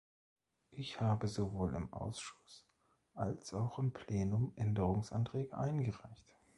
[0.71, 2.65] Ich habe sowohl im Ausschuss
[3.13, 6.25] als auch im Plenum Änderungsanträge eingereicht.